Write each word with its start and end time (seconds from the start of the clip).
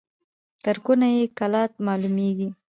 تر 0.63 0.75
کونه 0.85 1.07
يې 1.15 1.23
کلات 1.39 1.71
معلومېږي. 1.85 2.49